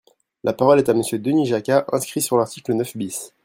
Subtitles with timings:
[0.43, 3.33] La parole est à Monsieur Denis Jacquat, inscrit sur l’article neuf bis.